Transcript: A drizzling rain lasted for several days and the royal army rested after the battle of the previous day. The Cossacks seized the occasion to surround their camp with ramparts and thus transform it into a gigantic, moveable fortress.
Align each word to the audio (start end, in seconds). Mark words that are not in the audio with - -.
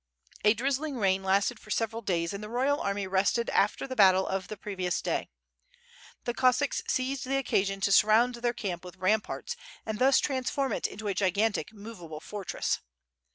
A 0.43 0.55
drizzling 0.55 0.97
rain 0.97 1.23
lasted 1.23 1.59
for 1.59 1.69
several 1.69 2.01
days 2.01 2.33
and 2.33 2.43
the 2.43 2.49
royal 2.49 2.81
army 2.81 3.05
rested 3.05 3.51
after 3.51 3.85
the 3.85 3.95
battle 3.95 4.25
of 4.27 4.47
the 4.47 4.57
previous 4.57 4.99
day. 4.99 5.29
The 6.23 6.33
Cossacks 6.33 6.81
seized 6.87 7.23
the 7.25 7.37
occasion 7.37 7.81
to 7.81 7.91
surround 7.91 8.33
their 8.33 8.51
camp 8.51 8.83
with 8.83 8.97
ramparts 8.97 9.55
and 9.85 9.99
thus 9.99 10.17
transform 10.19 10.73
it 10.73 10.87
into 10.87 11.07
a 11.07 11.13
gigantic, 11.13 11.71
moveable 11.71 12.19
fortress. 12.19 12.79